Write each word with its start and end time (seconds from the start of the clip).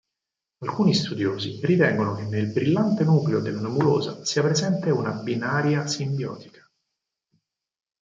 Alcuni 0.63 0.95
studiosi 0.95 1.59
ritengono 1.61 2.15
che 2.15 2.23
nel 2.23 2.51
brillante 2.51 3.03
nucleo 3.03 3.39
della 3.39 3.61
nebulosa 3.61 4.25
sia 4.25 4.41
presente 4.41 4.89
una 4.89 5.11
binaria 5.11 5.85
simbiotica. 5.85 6.67